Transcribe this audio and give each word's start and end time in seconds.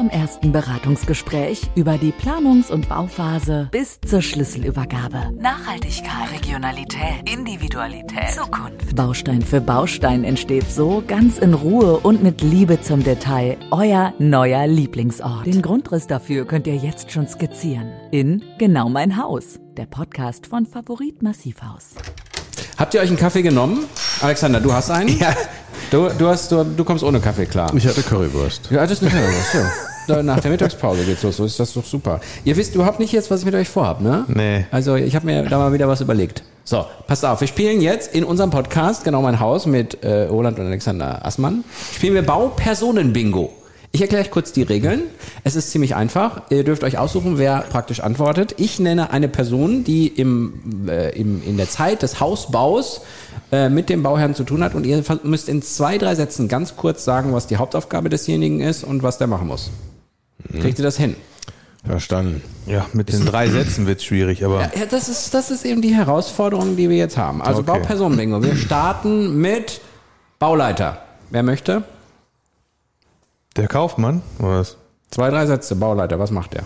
Vom 0.00 0.08
ersten 0.08 0.50
Beratungsgespräch 0.50 1.60
über 1.74 1.98
die 1.98 2.10
Planungs- 2.10 2.70
und 2.70 2.88
Bauphase 2.88 3.68
bis 3.70 4.00
zur 4.00 4.22
Schlüsselübergabe. 4.22 5.30
Nachhaltigkeit, 5.38 6.32
Regionalität, 6.32 7.30
Individualität, 7.30 8.30
Zukunft. 8.30 8.96
Baustein 8.96 9.42
für 9.42 9.60
Baustein 9.60 10.24
entsteht 10.24 10.72
so 10.72 11.02
ganz 11.06 11.36
in 11.36 11.52
Ruhe 11.52 11.98
und 11.98 12.22
mit 12.22 12.40
Liebe 12.40 12.80
zum 12.80 13.04
Detail 13.04 13.58
euer 13.72 14.14
neuer 14.18 14.66
Lieblingsort. 14.66 15.44
Den 15.44 15.60
Grundriss 15.60 16.06
dafür 16.06 16.46
könnt 16.46 16.66
ihr 16.66 16.76
jetzt 16.76 17.12
schon 17.12 17.28
skizzieren. 17.28 17.92
In 18.10 18.42
Genau 18.56 18.88
mein 18.88 19.22
Haus, 19.22 19.60
der 19.76 19.84
Podcast 19.84 20.46
von 20.46 20.64
Favorit 20.64 21.22
Massivhaus. 21.22 21.90
Habt 22.78 22.94
ihr 22.94 23.02
euch 23.02 23.08
einen 23.08 23.18
Kaffee 23.18 23.42
genommen? 23.42 23.84
Alexander, 24.22 24.60
du 24.60 24.72
hast 24.72 24.90
einen? 24.90 25.18
Ja. 25.18 25.36
Du, 25.90 26.08
du, 26.08 26.28
hast, 26.28 26.52
du, 26.52 26.64
du 26.64 26.84
kommst 26.84 27.04
ohne 27.04 27.20
Kaffee 27.20 27.46
klar. 27.46 27.70
Ich 27.74 27.86
hatte 27.86 28.02
Currywurst. 28.02 28.70
Ja, 28.70 28.82
das 28.86 28.92
ist 28.92 29.02
eine 29.02 29.10
Currywurst, 29.10 29.54
ja. 29.54 29.70
Nach 30.22 30.40
der 30.40 30.50
Mittagspause 30.50 31.04
geht's 31.04 31.22
los, 31.22 31.36
so 31.36 31.44
ist 31.44 31.58
das 31.58 31.74
doch 31.74 31.84
super. 31.84 32.20
Ihr 32.44 32.56
wisst 32.56 32.74
überhaupt 32.74 33.00
nicht 33.00 33.12
jetzt, 33.12 33.30
was 33.30 33.40
ich 33.40 33.46
mit 33.46 33.54
euch 33.54 33.68
vorhab, 33.68 34.00
ne? 34.00 34.24
Nee. 34.28 34.66
Also 34.70 34.96
ich 34.96 35.14
habe 35.14 35.26
mir 35.26 35.44
da 35.44 35.58
mal 35.58 35.72
wieder 35.72 35.88
was 35.88 36.00
überlegt. 36.00 36.42
So, 36.64 36.84
passt 37.06 37.24
auf, 37.24 37.40
wir 37.40 37.48
spielen 37.48 37.80
jetzt 37.80 38.14
in 38.14 38.22
unserem 38.22 38.50
Podcast, 38.50 39.04
genau 39.04 39.22
mein 39.22 39.40
Haus, 39.40 39.66
mit 39.66 40.04
äh, 40.04 40.24
Roland 40.24 40.58
und 40.58 40.66
Alexander 40.66 41.24
Assmann, 41.24 41.64
spielen 41.92 42.14
wir 42.14 42.22
Baupersonen-Bingo. 42.22 43.50
Ich 43.92 44.00
erkläre 44.00 44.22
euch 44.22 44.30
kurz 44.30 44.52
die 44.52 44.62
Regeln. 44.62 45.02
Es 45.42 45.56
ist 45.56 45.72
ziemlich 45.72 45.96
einfach. 45.96 46.42
Ihr 46.50 46.62
dürft 46.62 46.84
euch 46.84 46.96
aussuchen, 46.96 47.38
wer 47.38 47.62
praktisch 47.62 47.98
antwortet. 47.98 48.54
Ich 48.56 48.78
nenne 48.78 49.10
eine 49.10 49.26
Person, 49.28 49.82
die 49.82 50.06
im, 50.06 50.88
äh, 50.88 51.10
im, 51.18 51.42
in 51.44 51.56
der 51.56 51.68
Zeit 51.68 52.02
des 52.02 52.20
Hausbaus 52.20 53.00
äh, 53.50 53.68
mit 53.68 53.88
dem 53.88 54.04
Bauherrn 54.04 54.36
zu 54.36 54.44
tun 54.44 54.62
hat 54.62 54.76
und 54.76 54.86
ihr 54.86 55.02
müsst 55.24 55.48
in 55.48 55.60
zwei, 55.60 55.98
drei 55.98 56.14
Sätzen 56.14 56.46
ganz 56.46 56.76
kurz 56.76 57.04
sagen, 57.04 57.32
was 57.32 57.48
die 57.48 57.56
Hauptaufgabe 57.56 58.08
desjenigen 58.08 58.60
ist 58.60 58.84
und 58.84 59.02
was 59.02 59.18
der 59.18 59.26
machen 59.26 59.48
muss. 59.48 59.70
Kriegt 60.60 60.78
ihr 60.78 60.84
das 60.84 60.96
hin? 60.96 61.16
Verstanden. 61.84 62.42
Ja, 62.66 62.86
mit 62.92 63.10
den 63.10 63.24
drei 63.24 63.48
Sätzen 63.48 63.86
wird's 63.86 64.04
schwierig, 64.04 64.44
aber 64.44 64.60
Ja, 64.60 64.86
das 64.90 65.08
ist, 65.08 65.32
das 65.32 65.50
ist 65.50 65.64
eben 65.64 65.80
die 65.80 65.94
Herausforderung, 65.94 66.76
die 66.76 66.90
wir 66.90 66.96
jetzt 66.96 67.16
haben. 67.16 67.40
Also 67.40 67.62
Okay. 67.62 67.72
Baupersonenbingo. 67.80 68.42
Wir 68.42 68.56
starten 68.56 69.40
mit 69.40 69.80
Bauleiter. 70.38 71.02
Wer 71.30 71.42
möchte? 71.42 71.84
der 73.56 73.66
Kaufmann, 73.68 74.22
oder 74.38 74.60
was? 74.60 74.76
Zwei, 75.10 75.28
drei 75.28 75.44
Sätze. 75.46 75.74
Bauleiter, 75.74 76.18
was 76.18 76.30
macht 76.30 76.54
der? 76.54 76.62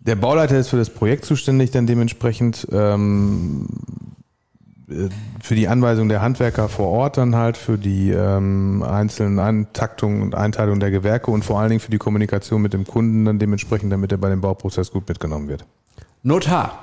Der 0.00 0.16
Bauleiter 0.16 0.58
ist 0.58 0.68
für 0.68 0.76
das 0.76 0.90
Projekt 0.90 1.24
zuständig, 1.24 1.70
dann 1.70 1.86
dementsprechend 1.86 2.66
ähm, 2.72 3.68
äh, 3.68 4.23
für 5.42 5.54
die 5.54 5.68
Anweisung 5.68 6.08
der 6.08 6.20
Handwerker 6.20 6.68
vor 6.68 6.88
Ort 6.88 7.16
dann 7.16 7.36
halt, 7.36 7.56
für 7.56 7.78
die 7.78 8.10
ähm, 8.10 8.82
einzelnen 8.82 9.38
Eintaktungen 9.38 10.22
und 10.22 10.34
Einteilung 10.34 10.78
der 10.78 10.90
Gewerke 10.90 11.30
und 11.30 11.44
vor 11.44 11.58
allen 11.58 11.70
Dingen 11.70 11.80
für 11.80 11.90
die 11.90 11.98
Kommunikation 11.98 12.60
mit 12.60 12.74
dem 12.74 12.86
Kunden 12.86 13.24
dann 13.24 13.38
dementsprechend, 13.38 13.92
damit 13.92 14.12
er 14.12 14.18
bei 14.18 14.28
dem 14.28 14.40
Bauprozess 14.40 14.90
gut 14.90 15.08
mitgenommen 15.08 15.48
wird. 15.48 15.64
Notar. 16.22 16.80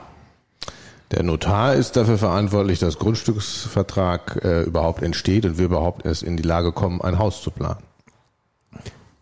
Der 1.12 1.24
Notar 1.24 1.76
ist 1.76 1.98
dafür 1.98 2.18
verantwortlich, 2.18 2.80
dass 2.80 2.98
Grundstücksvertrag 2.98 4.40
äh, 4.44 4.62
überhaupt 4.64 5.04
entsteht 5.04 5.46
und 5.46 5.58
wir 5.58 5.66
überhaupt 5.66 6.06
erst 6.06 6.24
in 6.24 6.38
die 6.38 6.44
Lage 6.44 6.72
kommen, 6.72 7.02
ein 7.02 7.20
Haus 7.20 7.42
zu 7.42 7.52
planen. 7.52 7.84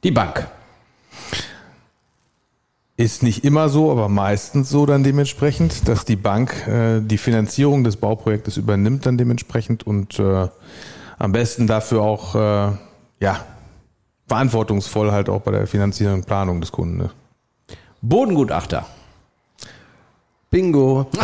Die 0.04 0.12
Bank. 0.12 0.48
Ist 3.00 3.24
nicht 3.24 3.46
immer 3.46 3.70
so, 3.70 3.92
aber 3.92 4.10
meistens 4.10 4.70
so 4.70 4.86
dann 4.86 5.06
dementsprechend, 5.06 5.88
dass 5.88 6.04
die 6.04 6.18
Bank 6.18 6.68
äh, 6.68 7.00
die 7.00 7.18
Finanzierung 7.18 7.86
des 7.86 7.96
Bauprojektes 7.96 8.58
übernimmt 8.58 9.06
dann 9.06 9.18
dementsprechend 9.18 9.88
und 9.88 10.20
äh, 10.20 10.50
am 11.18 11.32
besten 11.32 11.66
dafür 11.66 12.02
auch 12.02 12.36
äh, 12.36 12.72
ja 13.22 13.46
verantwortungsvoll 14.28 15.14
halt 15.14 15.30
auch 15.30 15.40
bei 15.40 15.52
der 15.52 15.66
Finanzierung 15.66 16.16
und 16.16 16.26
Planung 16.26 16.60
des 16.60 16.74
Kunden. 16.74 16.98
Ne? 16.98 17.10
Bodengutachter. 18.02 18.86
Bingo. 20.52 21.06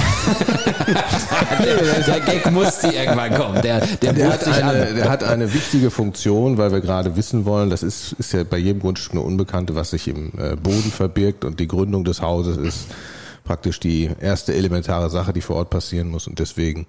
der 2.08 2.20
Gag 2.20 2.52
musste 2.52 2.88
irgendwann 2.90 3.34
kommen. 3.34 3.62
Der, 3.64 3.80
der, 3.80 4.14
Der 4.14 4.32
hat, 4.32 4.48
eine, 4.48 4.88
an. 4.88 4.96
der 4.96 5.10
hat 5.10 5.24
eine 5.24 5.52
wichtige 5.52 5.90
Funktion, 5.90 6.60
weil 6.60 6.72
wir 6.72 6.82
gerade 6.82 7.16
wissen 7.16 7.46
wollen, 7.46 7.72
das 7.72 7.82
ist, 7.82 8.14
ist 8.14 8.34
ja 8.34 8.44
bei 8.44 8.58
jedem 8.58 8.82
Grundstück 8.82 9.14
eine 9.14 9.22
Unbekannte, 9.22 9.74
was 9.74 9.90
sich 9.90 10.08
im 10.08 10.32
äh, 10.38 10.56
Boden 10.56 10.92
verbirgt 10.92 11.44
und 11.44 11.60
die 11.60 11.68
Gründung 11.68 12.04
des 12.04 12.22
Hauses 12.22 12.58
ist 12.58 12.88
praktisch 13.44 13.80
die 13.80 14.12
erste 14.20 14.54
elementare 14.54 15.10
Sache, 15.10 15.34
die 15.34 15.42
vor 15.42 15.56
Ort 15.56 15.72
passieren 15.72 16.10
muss 16.10 16.28
und 16.28 16.38
deswegen 16.38 16.86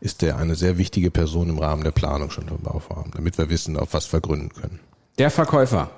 ist 0.00 0.22
er 0.22 0.36
eine 0.36 0.56
sehr 0.56 0.76
wichtige 0.78 1.10
Person 1.10 1.48
im 1.48 1.58
Rahmen 1.58 1.84
der 1.84 1.90
Planung 1.90 2.30
schon 2.30 2.48
vom 2.48 2.58
Bauvorhaben, 2.58 3.12
damit 3.14 3.38
wir 3.38 3.48
wissen, 3.48 3.78
auf 3.78 3.94
was 3.94 4.12
wir 4.12 4.20
gründen 4.20 4.50
können. 4.50 4.78
Der 5.18 5.30
Verkäufer. 5.30 5.90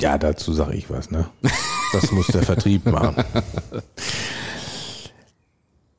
Ja, 0.00 0.18
dazu 0.18 0.52
sage 0.52 0.74
ich 0.74 0.90
was. 0.90 1.10
Ne? 1.10 1.26
Das 1.92 2.10
muss 2.10 2.26
der 2.26 2.42
Vertrieb 2.42 2.86
machen. 2.86 3.14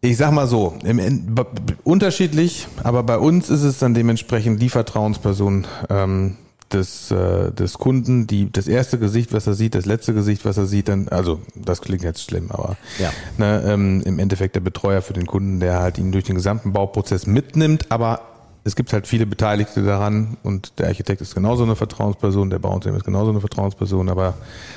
Ich 0.06 0.18
sag 0.18 0.32
mal 0.32 0.46
so, 0.48 0.76
im, 0.84 1.36
unterschiedlich, 1.84 2.68
aber 2.84 3.02
bei 3.02 3.18
uns 3.18 3.50
ist 3.50 3.64
es 3.64 3.80
dann 3.80 3.96
dementsprechend 3.96 4.62
die 4.62 4.70
Vertrauensperson 4.70 5.66
ähm, 5.90 6.36
des, 6.72 7.10
äh, 7.10 7.52
des 7.52 7.80
Kunden, 7.80 8.28
die 8.28 8.52
das 8.52 8.68
erste 8.68 9.00
Gesicht, 9.00 9.34
was 9.34 9.48
er 9.48 9.56
sieht, 9.56 9.74
das 9.74 9.88
letzte 9.88 10.14
Gesicht, 10.14 10.46
was 10.46 10.58
er 10.58 10.68
sieht, 10.68 10.90
dann, 10.90 11.08
also 11.10 11.40
das 11.56 11.82
klingt 11.82 12.04
jetzt 12.04 12.22
schlimm, 12.24 12.52
aber 12.52 12.78
Ja. 13.00 13.12
ne, 13.40 13.64
ähm, 13.66 14.04
im 14.06 14.20
Endeffekt 14.20 14.56
der 14.56 14.60
Betreuer 14.60 15.02
für 15.02 15.14
den 15.14 15.26
Kunden, 15.26 15.60
der 15.60 15.80
halt 15.80 15.98
ihn 15.98 16.12
durch 16.12 16.26
den 16.26 16.36
gesamten 16.36 16.72
Bauprozess 16.72 17.26
mitnimmt, 17.26 17.92
aber 17.92 18.22
es 18.64 18.76
gibt 18.76 18.94
halt 18.94 19.08
viele 19.08 19.26
Beteiligte 19.26 19.82
daran 19.82 20.38
und 20.44 20.74
der 20.78 20.88
Architekt 20.88 21.22
ist 21.22 21.34
genauso 21.34 21.64
eine 21.64 21.76
Vertrauensperson, 21.76 22.52
der 22.52 22.60
Bauunternehmer 22.60 22.98
ist 23.00 23.06
genauso 23.06 23.32
eine 23.32 23.40
Vertrauensperson, 23.40 24.08
aber 24.10 24.36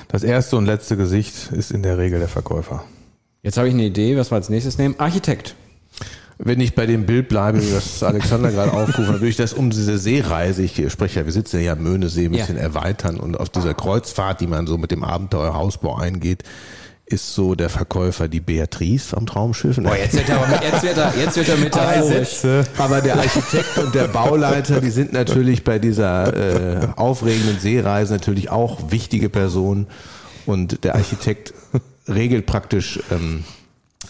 das 0.08 0.22
erste 0.22 0.56
und 0.56 0.64
letzte 0.64 0.96
Gesicht 0.96 1.52
ist 1.52 1.70
in 1.70 1.82
der 1.82 1.98
Regel 1.98 2.18
der 2.18 2.28
Verkäufer. 2.28 2.82
Jetzt 3.48 3.56
habe 3.56 3.66
ich 3.68 3.72
eine 3.72 3.84
Idee, 3.84 4.14
was 4.18 4.30
wir 4.30 4.36
als 4.36 4.50
nächstes 4.50 4.76
nehmen. 4.76 4.94
Architekt. 4.98 5.54
Wenn 6.36 6.60
ich 6.60 6.74
bei 6.74 6.84
dem 6.84 7.06
Bild 7.06 7.30
bleibe, 7.30 7.58
das 7.62 8.02
Alexander 8.02 8.50
gerade 8.50 8.74
aufgerufen 8.74 9.06
hat, 9.14 9.20
würde 9.20 9.28
ich 9.30 9.36
das 9.36 9.54
um 9.54 9.70
diese 9.70 9.96
Seereise, 9.96 10.62
ich 10.62 10.74
spreche 10.92 11.20
ja, 11.20 11.24
wir 11.24 11.32
sitzen 11.32 11.62
ja 11.62 11.72
am 11.72 11.82
Möhnesee, 11.82 12.26
ein 12.26 12.34
Ja. 12.34 12.40
bisschen 12.44 12.58
erweitern 12.58 13.16
und 13.18 13.40
auf 13.40 13.48
dieser 13.48 13.72
Kreuzfahrt, 13.72 14.42
die 14.42 14.46
man 14.46 14.66
so 14.66 14.76
mit 14.76 14.90
dem 14.90 15.02
Abenteuer 15.02 15.54
Hausbau 15.54 15.96
eingeht, 15.96 16.42
ist 17.06 17.34
so 17.34 17.54
der 17.54 17.70
Verkäufer 17.70 18.28
die 18.28 18.40
Beatrice 18.40 19.16
am 19.16 19.24
Traumschiff. 19.24 19.76
Boah, 19.76 19.96
jetzt 19.96 20.12
wird 20.14 20.28
er, 20.28 20.42
aber- 20.42 20.62
jetzt 20.62 20.82
wird 20.82 20.98
er, 20.98 21.14
jetzt 21.18 21.36
wird 21.38 21.48
er 21.48 21.56
metaphorisch. 21.56 22.44
Aber 22.76 23.00
der 23.00 23.16
Architekt 23.16 23.78
und 23.78 23.94
der 23.94 24.08
Bauleiter, 24.08 24.82
die 24.82 24.90
sind 24.90 25.14
natürlich 25.14 25.64
bei 25.64 25.78
dieser 25.78 26.82
äh, 26.82 26.88
aufregenden 26.96 27.58
Seereise 27.58 28.12
natürlich 28.12 28.50
auch 28.50 28.90
wichtige 28.90 29.30
Personen. 29.30 29.86
Und 30.44 30.84
der 30.84 30.96
Architekt 30.96 31.54
regelt 32.08 32.46
praktisch 32.46 33.00
ähm, 33.10 33.44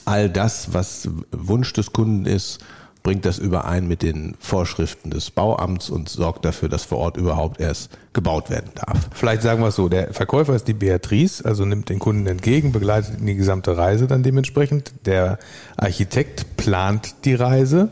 all 0.04 0.28
das, 0.28 0.72
was 0.72 1.08
Wunsch 1.32 1.72
des 1.72 1.92
Kunden 1.92 2.26
ist, 2.26 2.60
bringt 3.02 3.24
das 3.24 3.38
überein 3.38 3.86
mit 3.86 4.02
den 4.02 4.36
Vorschriften 4.38 5.10
des 5.10 5.30
Bauamts 5.30 5.88
und 5.88 6.08
sorgt 6.08 6.44
dafür, 6.44 6.68
dass 6.68 6.84
vor 6.84 6.98
Ort 6.98 7.16
überhaupt 7.16 7.60
erst 7.60 7.90
gebaut 8.12 8.50
werden 8.50 8.70
darf. 8.74 9.08
Vielleicht 9.14 9.42
sagen 9.42 9.62
wir 9.62 9.68
es 9.68 9.76
so, 9.76 9.88
der 9.88 10.12
Verkäufer 10.12 10.54
ist 10.54 10.68
die 10.68 10.74
Beatrice, 10.74 11.42
also 11.44 11.64
nimmt 11.64 11.88
den 11.88 12.00
Kunden 12.00 12.26
entgegen, 12.26 12.72
begleitet 12.72 13.18
ihn 13.18 13.26
die 13.26 13.36
gesamte 13.36 13.76
Reise 13.76 14.06
dann 14.08 14.22
dementsprechend. 14.22 14.92
Der 15.06 15.38
Architekt 15.76 16.56
plant 16.56 17.24
die 17.24 17.34
Reise 17.34 17.88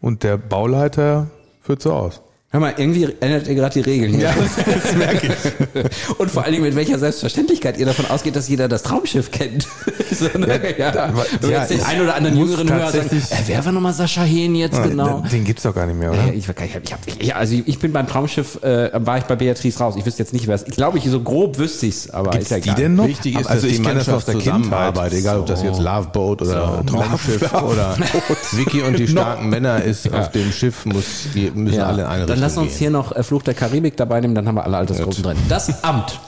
und 0.00 0.22
der 0.22 0.36
Bauleiter 0.38 1.26
führt 1.60 1.82
so 1.82 1.92
aus. 1.92 2.22
Hör 2.52 2.60
mal, 2.60 2.74
irgendwie 2.76 3.08
ändert 3.20 3.48
ihr 3.48 3.56
gerade 3.56 3.74
die 3.74 3.80
Regeln 3.80 4.14
hier. 4.14 4.32
das 4.32 4.94
merke 4.94 5.26
ich. 5.26 6.10
Und 6.20 6.30
vor 6.30 6.44
allen 6.44 6.52
Dingen, 6.52 6.64
mit 6.64 6.76
welcher 6.76 6.96
Selbstverständlichkeit 6.96 7.76
ihr 7.76 7.86
davon 7.86 8.06
ausgeht, 8.06 8.36
dass 8.36 8.48
jeder 8.48 8.68
das 8.68 8.84
Traumschiff 8.84 9.32
kennt. 9.32 9.66
so, 10.12 10.26
ne? 10.38 10.60
ja, 10.78 10.92
da- 10.92 11.12
Du 11.40 11.48
ja, 11.50 11.60
jetzt 11.62 11.70
den 11.72 11.82
einen 11.82 12.02
oder 12.02 12.14
anderen 12.14 12.38
jüngeren 12.38 12.72
Hörer 12.72 12.92
sagen, 12.92 13.08
tatsächlich- 13.10 13.32
äh, 13.32 13.42
wer 13.48 13.64
war 13.64 13.72
nochmal 13.72 13.92
Sascha 13.92 14.22
Hehn 14.22 14.54
jetzt 14.54 14.80
genau? 14.80 15.24
Den 15.30 15.42
gibt's 15.44 15.64
doch 15.64 15.74
gar 15.74 15.86
nicht 15.86 15.98
mehr, 15.98 16.12
Ja, 16.14 16.22
oder? 16.22 16.32
ich, 16.34 16.48
ich, 16.48 16.48
ich, 16.48 16.76
ich, 16.84 16.92
hab- 16.92 17.00
ich, 17.18 17.34
also 17.34 17.56
ich 17.66 17.78
bin 17.80 17.92
beim 17.92 18.06
Traumschiff, 18.06 18.62
äh, 18.62 18.90
war 18.94 19.18
ich 19.18 19.24
bei 19.24 19.34
Beatrice 19.34 19.78
raus. 19.80 19.96
Ich 19.98 20.06
wüsste 20.06 20.22
jetzt 20.22 20.32
nicht, 20.32 20.46
wer 20.46 20.54
es 20.54 20.62
Ich 20.62 20.76
glaube, 20.76 20.98
ich 20.98 21.04
so 21.10 21.20
grob 21.20 21.58
wüsste 21.58 21.86
ich's, 21.86 22.08
aber 22.10 22.30
Gibt's 22.30 22.52
ist 22.52 22.64
ja 22.64 22.74
die 22.74 22.80
denn 22.80 22.94
noch? 22.94 23.08
Wichtig 23.08 23.40
ist, 23.40 23.46
also 23.48 23.66
dass 23.66 23.76
ich 23.76 23.82
kenne 23.82 23.96
das 23.98 24.08
aus 24.08 24.24
der 24.24 24.36
Kindheit. 24.36 25.12
egal 25.12 25.40
ob 25.40 25.46
das 25.46 25.64
jetzt 25.64 25.80
Loveboat 25.80 26.42
oder 26.42 26.84
Traumschiff 26.86 27.52
oder 27.52 27.96
Vicky 28.52 28.82
und 28.82 28.98
die 29.00 29.08
starken 29.08 29.48
Männer 29.50 29.82
ist, 29.82 30.10
auf 30.14 30.30
dem 30.30 30.52
Schiff 30.52 30.86
muss, 30.86 31.04
die 31.34 31.50
müssen 31.50 31.78
Ja. 31.78 31.86
alle 31.88 32.02
in 32.02 32.08
eine 32.08 32.35
Dann 32.36 32.42
lass 32.42 32.58
uns 32.58 32.72
gehen. 32.72 32.78
hier 32.78 32.90
noch 32.90 33.16
äh, 33.16 33.22
Fluch 33.22 33.42
der 33.42 33.54
Karibik 33.54 33.96
dabei 33.96 34.20
nehmen, 34.20 34.34
dann 34.34 34.46
haben 34.46 34.56
wir 34.56 34.64
alle 34.64 34.76
Altersgruppen 34.76 35.22
drin. 35.22 35.38
Das 35.48 35.82
Amt. 35.82 36.20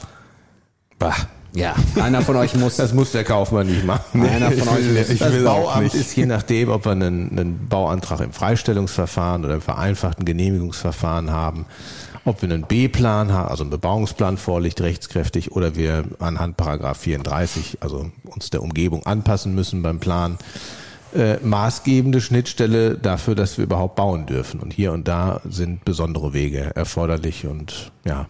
Bah. 0.99 1.15
Ja, 1.55 1.75
einer 2.01 2.23
von 2.23 2.37
euch 2.37 2.55
muss. 2.55 2.77
Das 2.77 2.95
muss 2.95 3.13
der 3.13 3.25
Kaufmann 3.25 3.67
nicht 3.67 3.85
machen. 3.85 4.23
Einer 4.23 4.51
von 4.53 4.69
euch 4.69 4.87
muss. 4.87 5.09
ich 5.09 5.19
das 5.19 5.33
will 5.33 5.45
Bauamt 5.45 5.83
nicht. 5.83 5.95
ist 5.95 6.15
je 6.17 6.27
nachdem, 6.27 6.71
ob 6.71 6.85
wir 6.85 6.93
einen, 6.93 7.31
einen 7.31 7.69
Bauantrag 7.69 8.21
im 8.21 8.33
Freistellungsverfahren 8.33 9.45
oder 9.45 9.55
im 9.55 9.61
vereinfachten 9.61 10.25
Genehmigungsverfahren 10.25 11.31
haben. 11.31 11.67
ob 12.25 12.43
wir 12.43 12.51
einen 12.51 12.63
B-Plan 12.65 13.33
haben, 13.33 13.49
also 13.49 13.65
einen 13.65 13.71
Bebauungsplan 13.71 14.37
vorliegt, 14.37 14.81
rechtskräftig, 14.81 15.53
oder 15.53 15.75
wir 15.77 16.05
anhand 16.21 16.57
Paragraph 16.57 16.99
34, 16.99 17.79
also 17.81 18.11
uns 18.25 18.51
der 18.51 18.63
Umgebung 18.63 19.05
anpassen 19.07 19.55
müssen 19.55 19.83
beim 19.83 20.01
Plan. 20.01 20.39
Äh, 21.15 21.39
maßgebende 21.43 22.21
Schnittstelle 22.21 22.97
dafür, 22.99 23.35
dass 23.35 23.57
wir 23.57 23.65
überhaupt 23.65 23.97
bauen 23.97 24.27
dürfen. 24.27 24.61
Und 24.61 24.73
hier 24.73 24.93
und 24.93 25.09
da 25.09 25.41
sind 25.49 25.85
besondere 25.85 26.35
Wege 26.35 26.73
erforderlich 26.75 27.47
und 27.47 27.93
ja, 28.05 28.29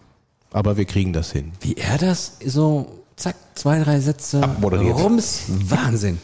aber 0.51 0.77
wir 0.77 0.85
kriegen 0.85 1.11
das 1.11 1.31
hin. 1.31 1.51
Wie 1.61 1.75
er 1.75 1.97
das 1.97 2.37
so, 2.45 3.03
zack, 3.15 3.35
zwei, 3.55 3.83
drei 3.83 3.99
Sätze 3.99 4.41
Abmoderiert. 4.41 4.97
rums. 4.97 5.45
Wahnsinn. 5.47 6.19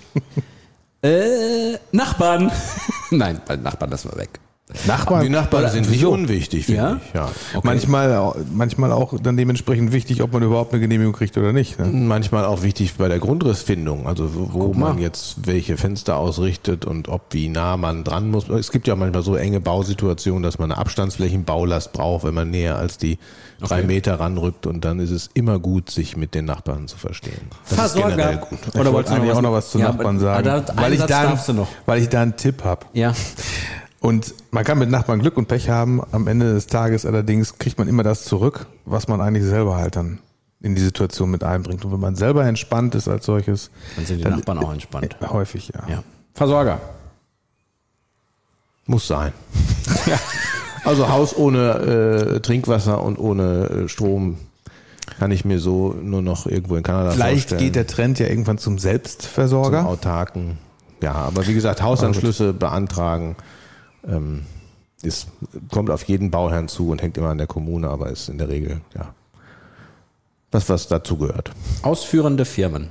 äh, 1.04 1.78
Nachbarn. 1.92 2.52
Nein, 3.12 3.42
bei 3.46 3.58
Nachbarn 3.58 3.92
lassen 3.92 4.12
wir 4.12 4.18
weg. 4.18 4.40
Nachbarn, 4.88 5.22
Die 5.24 5.30
Nachbarn 5.30 5.64
oder- 5.66 5.72
sind 5.72 5.92
nicht 5.92 6.02
so. 6.02 6.10
unwichtig, 6.12 6.66
finde 6.66 6.82
Ja? 6.82 7.00
ich. 7.08 7.14
Ja. 7.14 7.30
Manchmal, 7.62 8.16
au- 8.16 8.36
manchmal 8.52 8.92
auch 8.92 9.14
dann 9.22 9.38
dementsprechend 9.38 9.92
wichtig, 9.94 10.24
ob 10.24 10.34
man 10.34 10.42
überhaupt 10.42 10.74
eine 10.74 10.82
Genehmigung 10.82 11.14
kriegt 11.14 11.38
oder 11.38 11.54
nicht. 11.54 11.78
Ne? 11.78 11.86
Manchmal 11.86 12.46
auch 12.46 12.64
wichtig 12.64 12.96
bei 12.96 13.08
der 13.08 13.20
Grundrissfindung, 13.20 14.08
also 14.08 14.28
wo, 14.34 14.74
man 14.74 14.98
jetzt 14.98 15.46
welche 15.46 15.78
Fenster 15.78 16.18
ausrichtet 16.18 16.84
und 16.84 17.10
ob 17.10 17.22
wie 17.32 17.48
nah 17.48 17.78
man 17.78 18.04
dran 18.04 18.32
muss. 18.32 18.50
Es 18.50 18.72
gibt 18.72 18.88
ja 18.88 18.96
manchmal 18.96 19.22
so 19.22 19.36
enge 19.36 19.60
Bausituationen, 19.62 20.42
dass 20.42 20.58
man 20.58 20.72
eine 20.72 20.82
Abstandsflächenbaulast 20.82 21.94
braucht, 21.94 22.24
wenn 22.24 22.34
man 22.34 22.50
näher 22.50 22.76
als 22.78 22.98
die 22.98 23.20
drei 23.62 23.78
Okay. 23.78 23.88
Meter 23.88 24.20
ranrückt 24.20 24.66
und 24.66 24.84
dann 24.84 25.00
ist 25.00 25.12
es 25.12 25.30
immer 25.36 25.60
gut, 25.60 25.92
sich 25.92 26.18
mit 26.18 26.34
den 26.34 26.46
Nachbarn 26.46 26.88
zu 26.88 26.98
verstehen. 26.98 27.50
Das 27.64 27.72
ist 27.72 27.78
Versorger. 27.78 28.10
generell 28.16 28.38
gut. 28.38 28.60
Ich 28.74 28.92
wollte 28.92 29.12
eigentlich 29.14 29.32
auch 29.32 29.42
noch 29.42 29.54
was 29.54 29.70
zu 29.70 29.78
Ja, 29.78 29.90
Nachbarn 29.90 30.18
sagen, 30.20 30.64
weil 30.76 30.94
ich, 30.94 31.00
da, 31.02 31.24
darfst 31.24 31.50
du 31.50 31.54
noch. 31.54 31.68
weil 31.86 32.02
ich 32.02 32.10
da 32.10 32.24
einen 32.24 32.36
Tipp 32.36 32.64
habe. 32.64 32.86
Ja. 32.94 33.14
Und 34.06 34.36
man 34.52 34.64
kann 34.64 34.78
mit 34.78 34.92
Nachbarn 34.92 35.20
Glück 35.20 35.36
und 35.36 35.48
Pech 35.48 35.70
haben. 35.70 36.00
Am 36.12 36.28
Ende 36.28 36.54
des 36.54 36.68
Tages 36.68 37.08
allerdings 37.08 37.58
kriegt 37.58 37.80
man 37.80 37.88
immer 37.88 38.04
das 38.04 38.24
zurück, 38.26 38.68
was 38.86 39.08
man 39.08 39.20
eigentlich 39.20 39.46
selber 39.46 39.78
halt 39.78 39.96
dann 39.96 40.20
in 40.62 40.76
die 40.76 40.82
Situation 40.82 41.32
mit 41.32 41.44
einbringt. 41.44 41.84
Und 41.86 41.92
wenn 41.92 42.00
man 42.00 42.16
selber 42.16 42.46
entspannt 42.46 42.94
ist 42.94 43.08
als 43.08 43.26
solches, 43.26 43.72
Dann 43.96 44.06
sind 44.06 44.24
die 44.24 44.30
Nachbarn 44.30 44.60
auch 44.60 44.72
entspannt. 44.72 45.18
äh, 45.20 45.28
häufig 45.28 45.72
ja. 45.74 45.90
Ja. 45.90 46.04
Versorger. 46.34 46.80
Muss 48.86 49.08
sein. 49.08 49.34
Also 50.84 51.10
Haus 51.10 51.36
ohne 51.36 52.36
äh, 52.36 52.40
Trinkwasser 52.42 53.02
und 53.02 53.18
ohne 53.18 53.70
äh, 53.86 53.88
Strom 53.90 54.38
kann 55.18 55.32
ich 55.32 55.44
mir 55.44 55.60
so 55.60 55.96
nur 56.00 56.22
noch 56.22 56.46
irgendwo 56.46 56.76
in 56.76 56.84
Kanada 56.84 57.10
Vielleicht 57.10 57.50
vorstellen. 57.50 57.62
geht 57.62 57.76
der 57.76 57.88
Trend 57.88 58.20
ja 58.20 58.28
irgendwann 58.28 58.60
zum 58.60 58.74
zum 58.78 58.80
Selbstversorger. 58.80 59.88
autarken. 59.88 60.60
Ja, 61.02 61.14
aber 61.14 61.48
wie 61.48 61.56
gesagt, 61.56 61.82
Hausanschlüsse 61.82 62.54
beantragen 62.54 63.36
ähm, 64.08 64.46
ist, 65.02 65.28
kommt 65.72 65.90
auf 65.90 66.04
jeden 66.04 66.32
Bauherrn 66.32 66.68
zu 66.68 66.90
und 66.90 67.02
hängt 67.02 67.18
immer 67.18 67.30
an 67.30 67.38
der 67.38 67.48
Kommune, 67.48 67.90
aber 67.90 68.10
ist 68.10 68.30
in 68.30 68.38
der 68.38 68.50
Regel 68.50 68.82
ja 68.96 69.14
das, 70.56 70.70
was 70.70 70.88
dazu 70.88 71.18
gehört. 71.18 71.52
Ausführende 71.82 72.46
Firmen. 72.46 72.90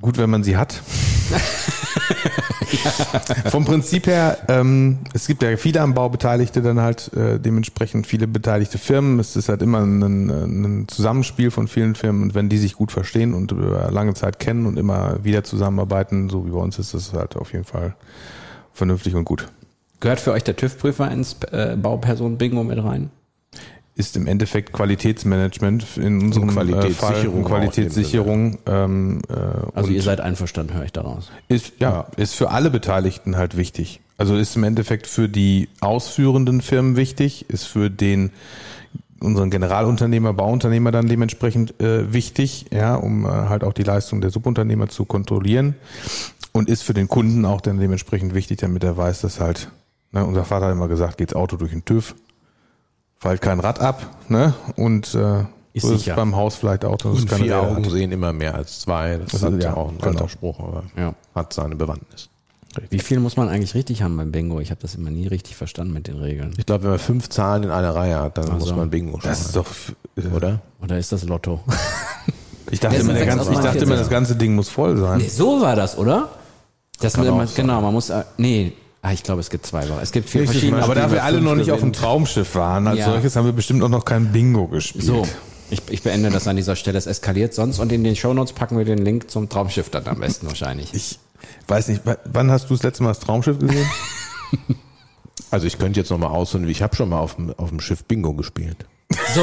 Gut, 0.00 0.18
wenn 0.18 0.30
man 0.30 0.44
sie 0.44 0.56
hat. 0.56 0.82
Vom 3.50 3.64
Prinzip 3.64 4.06
her, 4.06 4.38
ähm, 4.48 4.98
es 5.12 5.26
gibt 5.26 5.42
ja 5.42 5.56
viele 5.56 5.80
am 5.80 5.94
Bau 5.94 6.08
Beteiligte, 6.08 6.62
dann 6.62 6.80
halt 6.80 7.12
äh, 7.14 7.38
dementsprechend 7.38 8.06
viele 8.06 8.26
beteiligte 8.26 8.78
Firmen. 8.78 9.18
Es 9.18 9.36
ist 9.36 9.48
halt 9.48 9.62
immer 9.62 9.80
ein, 9.80 10.02
ein 10.30 10.88
Zusammenspiel 10.88 11.50
von 11.50 11.68
vielen 11.68 11.94
Firmen 11.94 12.22
und 12.22 12.34
wenn 12.34 12.48
die 12.48 12.58
sich 12.58 12.74
gut 12.74 12.92
verstehen 12.92 13.34
und 13.34 13.52
über 13.52 13.90
lange 13.90 14.14
Zeit 14.14 14.38
kennen 14.38 14.66
und 14.66 14.78
immer 14.78 15.22
wieder 15.24 15.44
zusammenarbeiten, 15.44 16.28
so 16.28 16.46
wie 16.46 16.50
bei 16.50 16.58
uns 16.58 16.78
ist 16.78 16.94
das 16.94 17.12
halt 17.12 17.36
auf 17.36 17.52
jeden 17.52 17.64
Fall 17.64 17.94
vernünftig 18.72 19.14
und 19.14 19.24
gut. 19.24 19.48
Gehört 20.00 20.20
für 20.20 20.32
euch 20.32 20.44
der 20.44 20.56
TÜV-Prüfer 20.56 21.10
ins 21.10 21.36
äh, 21.52 21.76
Baupersonen-Bingo 21.76 22.64
mit 22.64 22.82
rein? 22.82 23.10
Ist 23.94 24.16
im 24.16 24.26
Endeffekt 24.26 24.72
Qualitätsmanagement 24.72 25.98
in 25.98 26.22
unserem 26.22 26.48
Und 26.48 26.54
Fall 26.54 26.66
Qualitätssicherung 26.66 27.38
und 27.38 27.44
Qualitätssicherung. 27.44 28.58
Ähm, 28.66 29.22
äh, 29.28 29.34
Also 29.74 29.88
und 29.88 29.94
ihr 29.94 30.02
seid 30.02 30.20
einverstanden, 30.20 30.72
höre 30.72 30.84
ich 30.84 30.92
daraus. 30.92 31.30
Ist, 31.48 31.74
ja, 31.78 32.06
ist 32.16 32.34
für 32.34 32.50
alle 32.50 32.70
Beteiligten 32.70 33.36
halt 33.36 33.56
wichtig. 33.56 34.00
Also 34.16 34.36
ist 34.36 34.56
im 34.56 34.64
Endeffekt 34.64 35.06
für 35.06 35.28
die 35.28 35.68
ausführenden 35.80 36.62
Firmen 36.62 36.96
wichtig, 36.96 37.50
ist 37.50 37.64
für 37.64 37.90
den 37.90 38.30
unseren 39.20 39.50
Generalunternehmer, 39.50 40.32
Bauunternehmer 40.32 40.90
dann 40.90 41.06
dementsprechend 41.06 41.80
äh, 41.80 42.12
wichtig, 42.12 42.66
ja, 42.72 42.94
um 42.94 43.24
äh, 43.24 43.28
halt 43.28 43.64
auch 43.64 43.72
die 43.72 43.84
Leistung 43.84 44.20
der 44.20 44.30
Subunternehmer 44.30 44.88
zu 44.88 45.04
kontrollieren 45.04 45.74
und 46.52 46.68
ist 46.68 46.82
für 46.82 46.94
den 46.94 47.08
Kunden 47.08 47.44
auch 47.44 47.60
dann 47.60 47.78
dementsprechend 47.78 48.34
wichtig, 48.34 48.58
damit 48.58 48.84
er 48.84 48.96
weiß, 48.96 49.20
dass 49.20 49.40
halt, 49.40 49.70
ne, 50.12 50.24
unser 50.24 50.44
Vater 50.44 50.66
hat 50.66 50.72
immer 50.72 50.88
gesagt, 50.88 51.18
geht's 51.18 51.34
Auto 51.34 51.56
durch 51.56 51.70
den 51.70 51.84
TÜV, 51.84 52.14
fällt 53.22 53.40
kein 53.40 53.60
Rad 53.60 53.78
ab, 53.80 54.02
ne, 54.28 54.52
und 54.76 55.14
äh, 55.14 55.44
Ist 55.74 55.86
so 55.86 55.92
ist 55.94 56.00
sicher. 56.00 56.16
beim 56.16 56.34
Haus 56.36 56.56
vielleicht 56.56 56.84
auch, 56.84 57.02
Und 57.04 57.28
keine 57.28 57.44
vier 57.44 57.60
Augen 57.62 57.84
hat. 57.84 57.90
sehen 57.92 58.10
immer 58.12 58.32
mehr 58.32 58.54
als 58.56 58.80
zwei. 58.80 59.16
Das, 59.18 59.30
Das 59.32 59.42
hat 59.44 59.52
ist- 59.54 59.64
ja 59.64 59.74
auch 59.74 59.88
ein 59.90 59.98
genau. 59.98 60.10
alter 60.10 60.28
Spruch, 60.28 60.58
aber 60.58 60.82
Ja. 60.96 61.14
hat 61.34 61.52
seine 61.52 61.76
Bewandtnis. 61.76 62.28
Wie 62.90 62.98
viel 63.00 63.20
muss 63.20 63.36
man 63.36 63.48
eigentlich 63.50 63.74
richtig 63.74 64.02
haben 64.02 64.16
beim 64.16 64.32
Bingo? 64.32 64.58
Ich 64.58 64.70
habe 64.70 64.80
das 64.80 64.94
immer 64.94 65.10
nie 65.10 65.26
richtig 65.26 65.56
verstanden 65.56 65.92
mit 65.92 66.08
den 66.08 66.16
Regeln. 66.16 66.52
Ich 66.56 66.64
glaube, 66.64 66.84
wenn 66.84 66.90
man 66.92 66.98
fünf 66.98 67.28
Zahlen 67.28 67.64
in 67.64 67.70
einer 67.70 67.94
Reihe 67.94 68.18
hat, 68.18 68.38
dann 68.38 68.50
muss 68.54 68.64
so. 68.64 68.74
man 68.74 68.88
Bingo 68.88 69.18
Das 69.22 69.40
ist 69.42 69.54
doch, 69.56 69.66
äh, 70.16 70.26
oder? 70.34 70.60
Oder 70.82 70.98
ist 70.98 71.12
das 71.12 71.22
Lotto? 71.24 71.60
ich 72.70 72.80
dachte, 72.80 72.96
immer, 72.96 73.12
ganze, 73.12 73.24
ich 73.52 73.58
dachte 73.58 73.78
49? 73.78 73.82
immer, 73.82 73.96
das 73.96 74.08
ganze 74.10 74.36
Ding 74.36 74.54
muss 74.54 74.68
voll 74.70 74.96
sein. 74.96 75.18
nee, 75.18 75.28
so 75.28 75.60
war 75.60 75.76
das, 75.76 75.96
oder? 75.98 76.30
Das 76.98 77.16
man, 77.18 77.46
genau, 77.54 77.80
man 77.82 77.92
muss, 77.92 78.08
äh, 78.10 78.24
nee, 78.38 78.72
ah, 79.02 79.12
ich 79.12 79.22
glaube, 79.22 79.40
es 79.40 79.50
gibt 79.50 79.66
zwei. 79.66 79.84
Es 80.00 80.12
gibt 80.12 80.28
vier 80.30 80.40
Nächstes 80.42 80.60
verschiedene. 80.60 80.82
Aber 80.82 80.94
da 80.94 81.10
wir 81.12 81.22
alle 81.22 81.40
noch 81.40 81.54
nicht 81.54 81.70
auf 81.70 81.80
dem. 81.80 81.92
Traumschiff 81.92 82.54
waren, 82.54 82.86
als 82.86 82.98
Ja. 82.98 83.06
solches 83.06 83.36
haben 83.36 83.44
wir 83.44 83.52
bestimmt 83.52 83.82
auch 83.82 83.88
noch 83.88 84.04
kein 84.04 84.32
Bingo 84.32 84.66
gespielt. 84.68 85.04
So, 85.04 85.26
ich, 85.70 85.82
ich 85.90 86.02
beende 86.02 86.30
das 86.30 86.48
an 86.48 86.56
dieser 86.56 86.76
Stelle. 86.76 86.98
Es 86.98 87.06
eskaliert 87.06 87.54
sonst 87.54 87.78
und 87.78 87.92
in 87.92 88.02
den 88.04 88.16
Shownotes 88.16 88.52
packen 88.54 88.78
wir 88.78 88.84
den 88.84 88.98
Link 88.98 89.30
zum 89.30 89.48
Traumschiff 89.48 89.90
dann 89.90 90.06
am 90.06 90.20
besten 90.20 90.46
wahrscheinlich. 90.46 90.92
Ich 90.94 91.18
weiß 91.68 91.88
nicht, 91.88 92.02
wann 92.24 92.50
hast 92.50 92.70
du 92.70 92.74
das 92.74 92.82
letzte 92.82 93.02
Mal 93.02 93.10
das 93.10 93.20
Traumschiff 93.20 93.58
gesehen? 93.58 93.86
Also 95.50 95.66
ich 95.66 95.78
könnte 95.78 96.00
jetzt 96.00 96.08
nochmal 96.10 96.30
ausholen, 96.30 96.66
ich 96.66 96.80
habe 96.82 96.96
schon 96.96 97.10
mal 97.10 97.18
auf 97.18 97.34
dem, 97.36 97.52
auf 97.58 97.68
dem 97.68 97.78
Schiff 97.80 98.04
Bingo 98.04 98.32
gespielt. 98.32 98.86
So, 99.34 99.42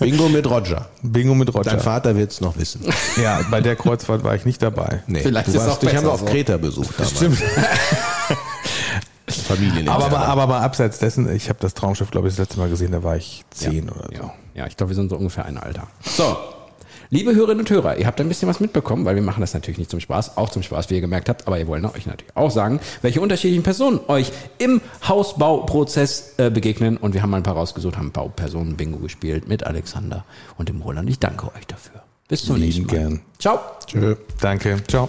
Bingo 0.00 0.28
mit 0.28 0.48
Roger. 0.50 0.88
Bingo 1.02 1.36
mit 1.36 1.54
Roger. 1.54 1.70
Dein 1.70 1.80
Vater 1.80 2.16
wird 2.16 2.32
es 2.32 2.40
noch 2.40 2.56
wissen. 2.58 2.80
Ja, 3.22 3.40
bei 3.48 3.60
der 3.60 3.76
Kreuzfahrt 3.76 4.24
war 4.24 4.34
ich 4.34 4.44
nicht 4.44 4.60
dabei. 4.60 5.04
Nee, 5.06 5.20
Vielleicht 5.20 5.46
du 5.46 5.52
ist 5.52 5.56
es 5.58 5.62
warst, 5.66 5.76
auch 5.76 5.80
dich 5.80 5.90
haben 5.90 6.02
besser 6.02 6.06
wir 6.08 6.12
auf 6.14 6.20
so. 6.20 6.26
Kreta 6.26 6.56
besucht 6.56 6.94
damals. 6.98 7.16
Stimmt. 7.16 7.38
Familienleben. 9.46 9.88
Aber, 9.88 10.06
aber, 10.06 10.20
aber 10.20 10.46
mal 10.46 10.60
abseits 10.60 10.98
dessen, 10.98 11.34
ich 11.34 11.48
habe 11.48 11.58
das 11.60 11.74
Traumschiff, 11.74 12.10
glaube 12.10 12.28
ich, 12.28 12.34
das 12.34 12.46
letzte 12.46 12.58
Mal 12.58 12.68
gesehen, 12.68 12.92
da 12.92 13.02
war 13.02 13.16
ich 13.16 13.44
zehn 13.50 13.88
oder 13.88 14.08
so. 14.08 14.22
ja, 14.22 14.34
ja, 14.54 14.66
ich 14.66 14.76
glaube, 14.76 14.90
wir 14.90 14.96
sind 14.96 15.10
so 15.10 15.16
ungefähr 15.16 15.44
ein 15.44 15.58
Alter. 15.58 15.86
So, 16.04 16.36
liebe 17.10 17.34
Hörerinnen 17.34 17.60
und 17.60 17.70
Hörer, 17.70 17.96
ihr 17.96 18.06
habt 18.06 18.20
ein 18.20 18.28
bisschen 18.28 18.48
was 18.48 18.60
mitbekommen, 18.60 19.04
weil 19.04 19.14
wir 19.14 19.22
machen 19.22 19.40
das 19.40 19.54
natürlich 19.54 19.78
nicht 19.78 19.90
zum 19.90 20.00
Spaß, 20.00 20.36
auch 20.36 20.48
zum 20.48 20.62
Spaß, 20.62 20.90
wie 20.90 20.94
ihr 20.94 21.00
gemerkt 21.00 21.28
habt, 21.28 21.46
aber 21.46 21.58
wir 21.58 21.66
wollen 21.66 21.84
euch 21.84 22.06
natürlich 22.06 22.36
auch 22.36 22.50
sagen, 22.50 22.80
welche 23.02 23.20
unterschiedlichen 23.20 23.62
Personen 23.62 24.00
euch 24.08 24.32
im 24.58 24.80
Hausbauprozess 25.06 26.34
äh, 26.38 26.50
begegnen 26.50 26.96
und 26.96 27.14
wir 27.14 27.22
haben 27.22 27.30
mal 27.30 27.38
ein 27.38 27.42
paar 27.42 27.54
rausgesucht, 27.54 27.96
haben 27.96 28.12
Baupersonen-Bingo 28.12 28.98
gespielt 28.98 29.48
mit 29.48 29.64
Alexander 29.64 30.24
und 30.58 30.68
dem 30.68 30.80
Roland. 30.82 31.08
Ich 31.08 31.18
danke 31.18 31.46
euch 31.54 31.66
dafür. 31.66 32.02
Bis 32.28 32.44
zum 32.44 32.56
Lieben 32.56 32.86
nächsten 32.86 32.86
Mal. 32.86 32.92
gern. 32.92 33.20
Ciao. 33.38 33.60
Tschö. 33.86 34.16
Danke. 34.40 34.82
Ciao. 34.88 35.08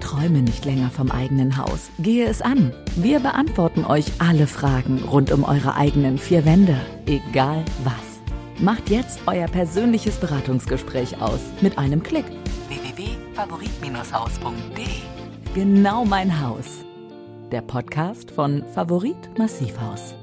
Träume 0.00 0.42
nicht 0.42 0.64
länger 0.64 0.90
vom 0.90 1.10
eigenen 1.10 1.56
Haus. 1.56 1.90
Gehe 1.98 2.26
es 2.26 2.42
an. 2.42 2.72
Wir 2.96 3.20
beantworten 3.20 3.84
euch 3.84 4.06
alle 4.18 4.46
Fragen 4.46 5.02
rund 5.04 5.30
um 5.32 5.44
eure 5.44 5.74
eigenen 5.76 6.18
vier 6.18 6.44
Wände. 6.44 6.76
Egal 7.06 7.64
was. 7.84 7.94
Macht 8.58 8.90
jetzt 8.90 9.20
euer 9.26 9.46
persönliches 9.48 10.16
Beratungsgespräch 10.16 11.20
aus 11.20 11.40
mit 11.60 11.78
einem 11.78 12.02
Klick. 12.02 12.26
www.favorit-haus.de 12.68 14.86
Genau 15.54 16.04
mein 16.04 16.40
Haus. 16.40 16.84
Der 17.50 17.62
Podcast 17.62 18.30
von 18.30 18.62
Favorit 18.74 19.38
Massivhaus. 19.38 20.14